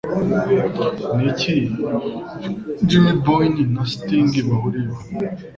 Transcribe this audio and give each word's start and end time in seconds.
Ni 1.15 1.23
iki 1.31 1.55
Jim 2.87 3.05
Bowen 3.23 3.55
na 3.73 3.83
Sting 3.91 4.31
bahuriyeho? 4.47 4.99